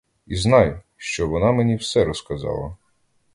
[0.27, 2.77] І знай, що вона мені все розказала.